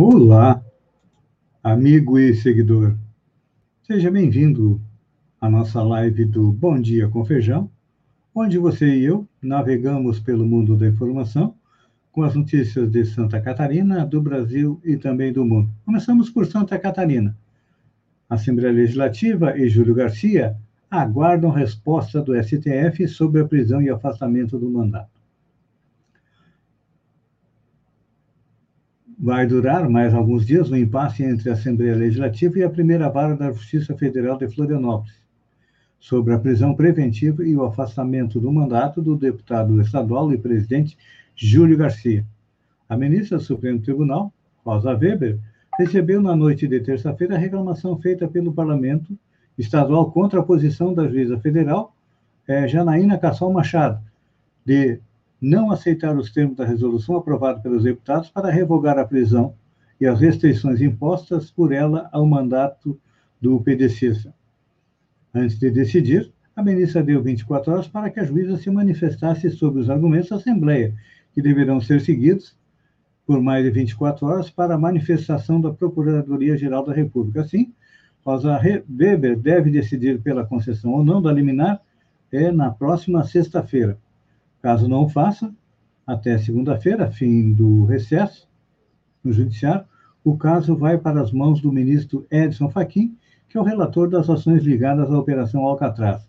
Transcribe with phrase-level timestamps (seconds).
[0.00, 0.64] Olá,
[1.60, 2.96] amigo e seguidor.
[3.82, 4.80] Seja bem-vindo
[5.40, 7.68] à nossa live do Bom Dia com Feijão,
[8.32, 11.52] onde você e eu navegamos pelo mundo da informação
[12.12, 15.68] com as notícias de Santa Catarina, do Brasil e também do mundo.
[15.84, 17.36] Começamos por Santa Catarina.
[18.30, 20.56] A Assembleia Legislativa e Júlio Garcia
[20.88, 25.17] aguardam resposta do STF sobre a prisão e afastamento do mandato.
[29.16, 33.36] Vai durar mais alguns dias o impasse entre a Assembleia Legislativa e a primeira vara
[33.36, 35.18] da Justiça Federal de Florianópolis
[36.00, 40.96] sobre a prisão preventiva e o afastamento do mandato do deputado estadual e presidente
[41.34, 42.24] Júlio Garcia.
[42.88, 44.32] A ministra do Supremo Tribunal,
[44.64, 45.38] Rosa Weber,
[45.78, 49.16] recebeu na noite de terça-feira a reclamação feita pelo Parlamento
[49.56, 51.94] Estadual contra a posição da juíza federal
[52.46, 54.00] eh, Janaína Cassol Machado,
[54.64, 55.00] de
[55.40, 59.54] não aceitar os termos da resolução aprovada pelos deputados para revogar a prisão
[60.00, 62.98] e as restrições impostas por ela ao mandato
[63.40, 64.34] do PDCista.
[65.34, 69.80] Antes de decidir, a ministra deu 24 horas para que a juíza se manifestasse sobre
[69.80, 70.94] os argumentos da Assembleia,
[71.32, 72.56] que deverão ser seguidos
[73.24, 77.42] por mais de 24 horas para a manifestação da Procuradoria-Geral da República.
[77.42, 77.72] Assim,
[78.24, 81.80] Rosa Weber deve decidir pela concessão ou não da liminar
[82.32, 83.98] é na próxima sexta-feira.
[84.60, 85.54] Caso não o faça,
[86.06, 88.48] até segunda-feira, fim do recesso
[89.22, 89.84] no Judiciário,
[90.24, 93.16] o caso vai para as mãos do ministro Edson Fachin,
[93.48, 96.28] que é o relator das ações ligadas à Operação Alcatraz.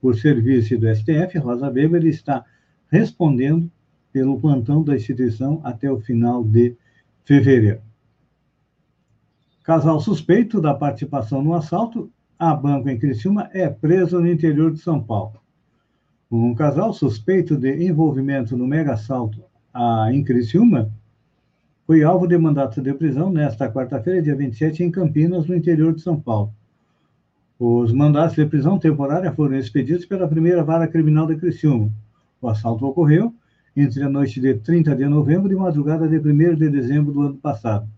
[0.00, 2.44] Por serviço do STF, Rosa Weber está
[2.90, 3.70] respondendo
[4.12, 6.76] pelo plantão da instituição até o final de
[7.24, 7.82] fevereiro.
[9.62, 14.78] Casal suspeito da participação no assalto a banco em Criciúma é preso no interior de
[14.78, 15.40] São Paulo.
[16.28, 19.44] Um casal suspeito de envolvimento no mega assalto
[20.10, 20.90] em Criciúma
[21.86, 26.00] foi alvo de mandato de prisão nesta quarta-feira, dia 27, em Campinas, no interior de
[26.00, 26.52] São Paulo.
[27.60, 31.92] Os mandatos de prisão temporária foram expedidos pela primeira vara criminal de Criciúma.
[32.42, 33.32] O assalto ocorreu
[33.76, 37.36] entre a noite de 30 de novembro e madrugada de 1 de dezembro do ano
[37.36, 37.88] passado.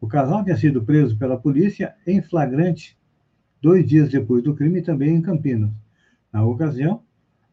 [0.00, 2.98] O casal tinha sido preso pela polícia em flagrante
[3.62, 5.70] dois dias depois do crime, também em Campinas.
[6.32, 7.03] Na ocasião,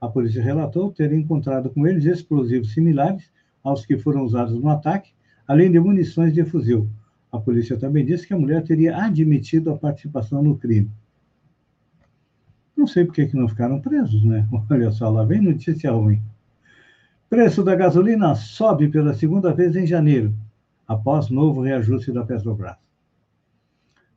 [0.01, 3.31] a polícia relatou ter encontrado com eles explosivos similares
[3.63, 5.13] aos que foram usados no ataque,
[5.47, 6.89] além de munições de fuzil.
[7.31, 10.89] A polícia também disse que a mulher teria admitido a participação no crime.
[12.75, 14.47] Não sei por que não ficaram presos, né?
[14.71, 16.19] Olha só, lá vem notícia ruim.
[17.29, 20.33] Preço da gasolina sobe pela segunda vez em janeiro,
[20.87, 22.75] após novo reajuste da Petrobras.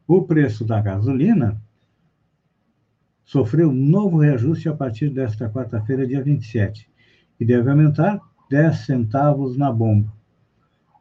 [0.09, 1.61] O preço da gasolina
[3.25, 6.89] sofreu novo reajuste a partir desta quarta-feira, dia 27,
[7.41, 8.21] e deve aumentar
[8.51, 10.13] 10 centavos na bomba.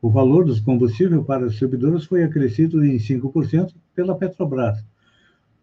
[0.01, 4.84] O valor dos combustíveis para os distribuidores foi acrescido em 5% pela Petrobras,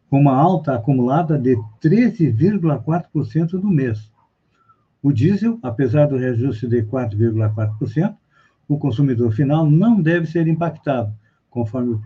[0.09, 4.11] com uma alta acumulada de 13,4% no mês.
[5.03, 8.15] O diesel, apesar do reajuste de 4,4%,
[8.69, 11.13] o consumidor final não deve ser impactado,
[11.49, 11.99] conforme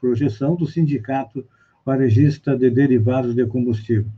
[0.00, 1.44] projeção do sindicato
[1.88, 4.12] varejista de derivados de combustível.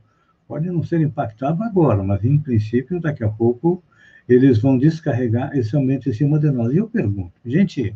[0.48, 3.81] Pode não ser impactado agora, mas em princípio, daqui a pouco,
[4.28, 6.75] eles vão descarregar esse aumento em cima de nós.
[6.75, 7.94] E eu pergunto, gente,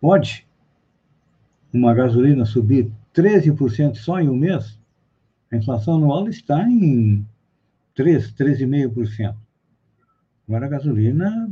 [0.00, 0.46] pode
[1.72, 4.78] uma gasolina subir 13% só em um mês?
[5.50, 7.26] A inflação anual está em
[7.96, 9.34] 3, 13,5%.
[10.46, 11.50] Agora a gasolina,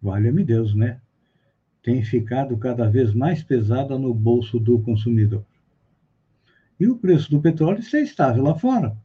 [0.00, 1.00] valha-me Deus, né?
[1.82, 5.44] Tem ficado cada vez mais pesada no bolso do consumidor.
[6.80, 8.96] E o preço do petróleo está estável lá fora.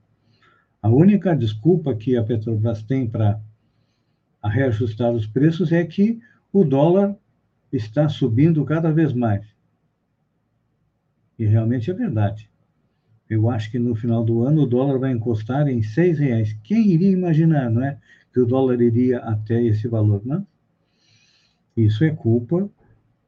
[0.82, 3.42] A única desculpa que a Petrobras tem para
[4.42, 6.22] reajustar os preços é que
[6.54, 7.16] o dólar
[7.74, 9.46] está subindo cada vez mais.
[11.38, 12.50] E realmente é verdade.
[13.30, 16.58] Eu acho que no final do ano o dólar vai encostar em seis reais.
[16.64, 17.98] Quem iria imaginar, não é,
[18.32, 20.46] que o dólar iria até esse valor, não?
[21.76, 22.70] Isso é culpa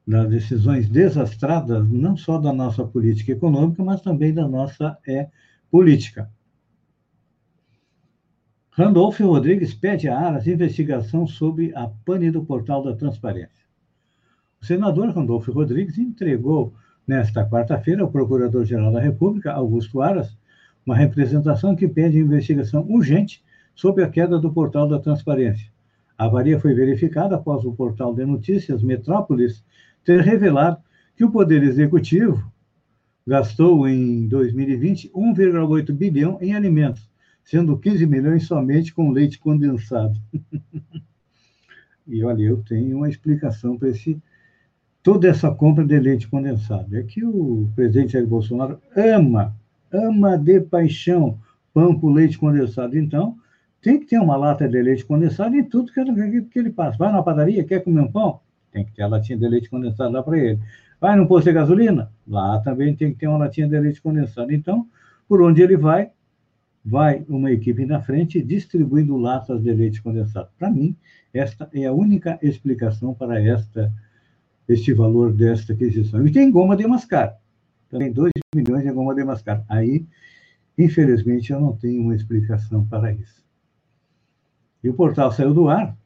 [0.07, 5.27] das decisões desastradas, não só da nossa política econômica, mas também da nossa é,
[5.69, 6.31] política.
[8.71, 13.65] Randolfo Rodrigues pede a Aras investigação sobre a pane do portal da transparência.
[14.61, 16.73] O senador Randolfo Rodrigues entregou
[17.05, 20.37] nesta quarta-feira ao Procurador-Geral da República, Augusto Aras,
[20.85, 23.43] uma representação que pede investigação urgente
[23.75, 25.69] sobre a queda do portal da transparência.
[26.17, 29.63] A avaria foi verificada após o portal de notícias Metrópolis
[30.07, 30.77] ter revelado
[31.17, 32.49] que o Poder Executivo
[33.27, 37.09] gastou em 2020 1,8 bilhão em alimentos,
[37.43, 40.17] sendo 15 milhões somente com leite condensado.
[42.07, 44.17] e olha, eu tenho uma explicação para esse
[45.03, 46.95] toda essa compra de leite condensado.
[46.95, 49.53] É que o presidente Jair Bolsonaro ama,
[49.91, 51.37] ama de paixão
[51.73, 52.97] pão com leite condensado.
[52.97, 53.37] Então,
[53.81, 56.97] tem que ter uma lata de leite condensado em tudo que ele, passa.
[56.97, 58.39] Vai na padaria, quer comer um pão?
[58.77, 60.59] Tem que ter a latinha de leite condensado lá para ele.
[61.01, 62.11] Vai no posto de gasolina?
[62.27, 64.53] Lá também tem que ter uma latinha de leite condensado.
[64.53, 64.87] Então,
[65.27, 66.11] por onde ele vai,
[66.85, 70.49] vai uma equipe na frente distribuindo latas de leite condensado.
[70.59, 70.95] Para mim,
[71.33, 73.91] esta é a única explicação para esta
[74.69, 76.27] este valor desta aquisição.
[76.27, 77.35] E tem goma de mascar.
[77.89, 79.65] Também 2 milhões de goma de mascar.
[79.67, 80.05] Aí,
[80.77, 83.43] infelizmente, eu não tenho uma explicação para isso.
[84.83, 85.97] E o portal saiu do ar,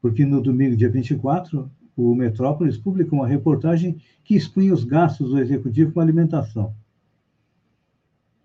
[0.00, 5.38] porque no domingo, dia 24, o Metrópolis publicou uma reportagem que expunha os gastos do
[5.38, 6.74] executivo com alimentação.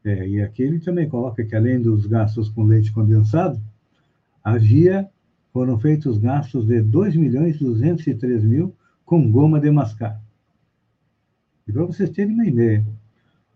[0.04, 3.62] É, e aqui ele também coloca que, além dos gastos com leite condensado,
[4.44, 5.10] havia,
[5.54, 8.76] foram feitos gastos de 2 milhões 203 mil
[9.06, 10.20] com goma de mascar.
[11.68, 12.86] E para vocês terem uma ideia,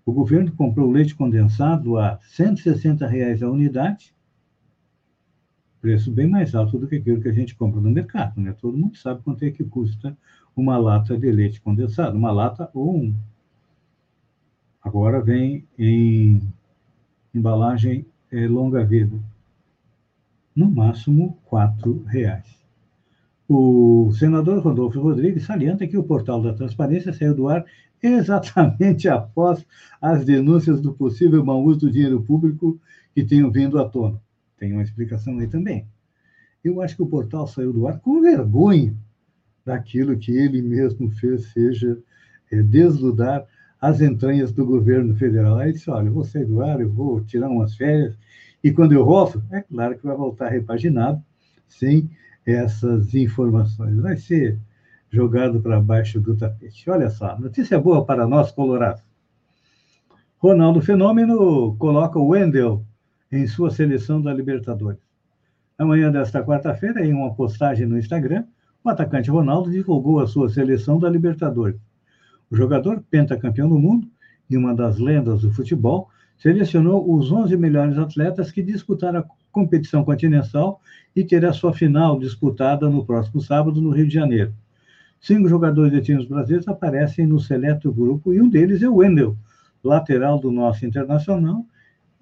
[0.05, 4.14] o governo comprou leite condensado a 160 reais a unidade,
[5.85, 8.55] preço bem mais alto do que aquilo que a gente compra no mercado, né?
[8.59, 10.17] Todo mundo sabe quanto é que custa
[10.57, 13.13] uma lata de leite condensado, uma lata ou um.
[14.81, 16.41] Agora vem em
[17.31, 19.15] embalagem é, longa vida,
[20.55, 22.65] no máximo R$ reais.
[23.47, 27.63] O senador Rodolfo Rodrigues salienta que o portal da transparência saiu do ar
[28.01, 29.63] exatamente após
[30.01, 32.79] as denúncias do possível mau uso do dinheiro público
[33.13, 34.24] que tenham vindo à tona.
[34.57, 35.87] Tem uma explicação aí também.
[36.63, 38.95] Eu acho que o portal saiu do ar com vergonha
[39.65, 41.97] daquilo que ele mesmo fez, seja
[42.51, 43.45] é, desludar
[43.81, 45.57] as entranhas do governo federal.
[45.57, 48.17] Aí disse: olha, eu vou sair do ar, eu vou tirar umas férias,
[48.63, 51.21] e quando eu volto, é claro que vai voltar repaginado,
[51.67, 52.09] sem
[52.45, 53.95] essas informações.
[53.97, 54.59] Vai ser
[55.09, 56.89] jogado para baixo do tapete.
[56.89, 59.03] Olha só, notícia boa para nós, colorados.
[60.37, 62.85] Ronaldo Fenômeno coloca o Wendel
[63.35, 64.99] em sua seleção da Libertadores.
[65.77, 68.45] Amanhã desta quarta-feira, em uma postagem no Instagram,
[68.83, 71.79] o atacante Ronaldo divulgou a sua seleção da Libertadores.
[72.49, 74.07] O jogador, pentacampeão do mundo
[74.49, 80.03] e uma das lendas do futebol, selecionou os 11 melhores atletas que disputaram a competição
[80.03, 80.79] continental
[81.15, 84.53] e terá sua final disputada no próximo sábado no Rio de Janeiro.
[85.19, 89.35] Cinco jogadores de times brasileiros aparecem no seleto grupo e um deles é o Wendel,
[89.83, 91.65] lateral do nosso Internacional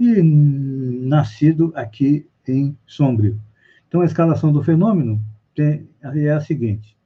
[0.09, 3.39] e nascido aqui em Sombrio.
[3.87, 5.23] Então, a escalação do fenômeno
[5.57, 6.97] é a seguinte: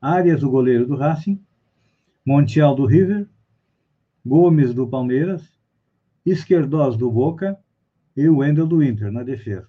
[0.00, 1.40] Arias, o goleiro do Racing,
[2.24, 3.28] Montiel do River,
[4.24, 5.58] Gomes do Palmeiras,
[6.24, 7.58] Esquerdós do Boca
[8.16, 9.68] e Wendel do Inter na defesa.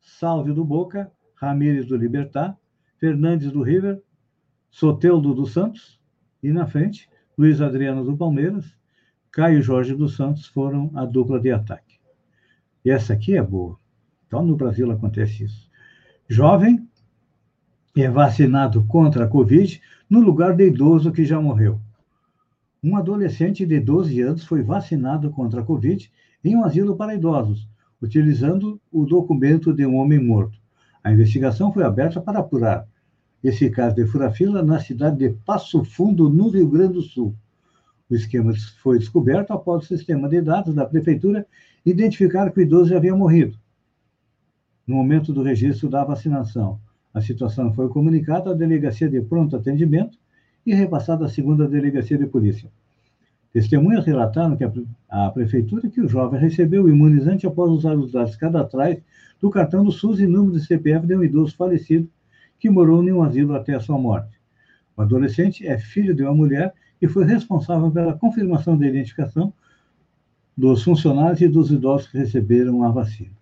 [0.00, 2.56] Salve do Boca, Ramírez do Libertar,
[2.98, 4.02] Fernandes do River,
[4.70, 6.00] Soteldo do Santos
[6.42, 8.76] e na frente, Luiz Adriano do Palmeiras,
[9.32, 11.89] Caio Jorge dos Santos foram a dupla de ataque.
[12.84, 13.76] Essa aqui é boa.
[14.26, 15.68] Então, no Brasil acontece isso.
[16.28, 16.88] Jovem
[17.96, 21.80] é vacinado contra a Covid no lugar de idoso que já morreu.
[22.82, 26.10] Um adolescente de 12 anos foi vacinado contra a Covid
[26.42, 27.68] em um asilo para idosos,
[28.00, 30.58] utilizando o documento de um homem morto.
[31.04, 32.86] A investigação foi aberta para apurar
[33.42, 37.34] esse caso de furafila na cidade de Passo Fundo, no Rio Grande do Sul.
[38.10, 38.52] O esquema
[38.82, 41.46] foi descoberto após o sistema de dados da prefeitura
[41.86, 43.56] identificar que o idoso já havia morrido.
[44.84, 46.80] No momento do registro da vacinação,
[47.14, 50.18] a situação foi comunicada à Delegacia de Pronto Atendimento
[50.66, 52.68] e repassada à segunda Delegacia de Polícia.
[53.52, 54.72] Testemunhas relataram que a,
[55.08, 59.00] a prefeitura que o jovem recebeu o imunizante após usar os dados cadastrais
[59.40, 62.08] do cartão do SUS e número de CPF de um idoso falecido
[62.58, 64.38] que morou em um asilo até a sua morte.
[64.96, 69.52] O adolescente é filho de uma mulher e foi responsável pela confirmação da identificação
[70.56, 73.32] dos funcionários e dos idosos que receberam a vacina.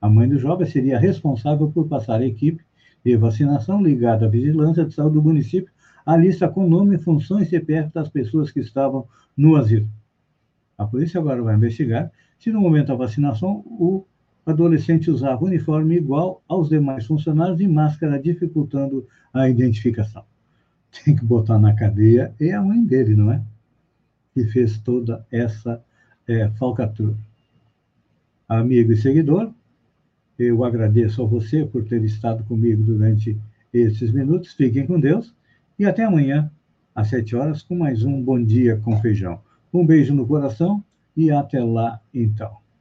[0.00, 2.62] A mãe do jovem seria responsável por passar a equipe
[3.04, 5.72] de vacinação ligada à vigilância de saúde do município
[6.04, 9.06] a lista com nome, funções e CPF das pessoas que estavam
[9.36, 9.88] no asilo.
[10.78, 14.06] A polícia agora vai investigar se no momento da vacinação o
[14.46, 20.24] adolescente usava uniforme igual aos demais funcionários e máscara, dificultando a identificação.
[21.04, 23.42] Tem que botar na cadeia e a mãe dele, não é?
[24.34, 25.82] Que fez toda essa
[26.26, 27.16] é, falcatrua.
[28.48, 29.52] Amigo e seguidor,
[30.38, 33.36] eu agradeço a você por ter estado comigo durante
[33.72, 34.52] esses minutos.
[34.52, 35.34] Fiquem com Deus
[35.78, 36.50] e até amanhã,
[36.94, 39.40] às sete horas, com mais um Bom Dia com Feijão.
[39.72, 40.82] Um beijo no coração
[41.16, 42.56] e até lá, então.